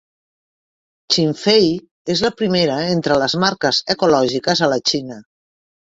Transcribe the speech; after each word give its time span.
Xinfei 1.15 1.67
és 2.15 2.23
la 2.27 2.33
primera 2.39 2.79
entre 2.97 3.21
les 3.25 3.39
marques 3.47 3.83
ecològiques 3.97 4.63
a 4.65 4.71
la 4.73 4.85
Xina. 4.95 5.21